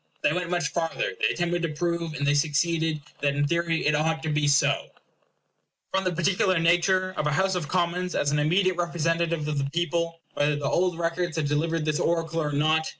They 0.23 0.33
went 0.33 0.49
much 0.49 0.69
farther; 0.69 1.11
they 1.21 1.27
attempted 1.27 1.61
to 1.61 1.69
prove, 1.69 2.15
and 2.15 2.25
they 2.25 2.33
succeeded, 2.33 3.01
that 3.19 3.35
in 3.35 3.45
theory 3.47 3.85
it 3.85 3.93
ought 3.93 4.23
to 4.23 4.29
be 4.29 4.47
so, 4.47 4.87
from 5.93 6.05
the 6.05 6.11
particular 6.11 6.57
nature 6.57 7.13
of 7.17 7.27
a 7.27 7.31
House 7.31 7.53
of 7.53 7.67
Commons 7.67 8.15
as 8.15 8.31
an 8.31 8.39
immediate 8.39 8.77
representative 8.77 9.47
of 9.47 9.59
the 9.59 9.69
people, 9.69 10.19
whether 10.33 10.55
the 10.55 10.65
old 10.65 10.97
records 10.97 11.35
had 11.35 11.45
delivered 11.47 11.85
this 11.85 11.99
oracle 11.99 12.41
or 12.41 12.51
not. 12.51 12.89